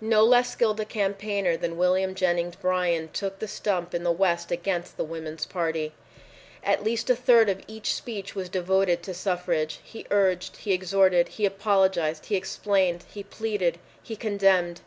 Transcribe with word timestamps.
No 0.00 0.24
less 0.24 0.50
skilled 0.52 0.80
a 0.80 0.86
campaigner 0.86 1.54
than 1.54 1.76
William 1.76 2.14
Jennings 2.14 2.56
Bryan 2.56 3.08
took 3.10 3.40
the 3.40 3.46
stump 3.46 3.92
in 3.94 4.04
the 4.04 4.10
West 4.10 4.50
against 4.50 4.96
the 4.96 5.04
Woman's 5.04 5.44
Party. 5.44 5.92
At 6.64 6.82
least 6.82 7.10
a 7.10 7.14
third 7.14 7.50
of 7.50 7.60
each 7.68 7.92
speech 7.92 8.34
was 8.34 8.48
devoted 8.48 9.02
to 9.02 9.12
suffrage. 9.12 9.80
He 9.84 10.06
urged. 10.10 10.56
He 10.56 10.72
exhorted. 10.72 11.28
He 11.28 11.44
apologized. 11.44 12.24
He 12.24 12.36
explained. 12.36 13.04
He 13.12 13.22
pleaded. 13.22 13.76
He 14.02 14.16
condemned. 14.16 14.80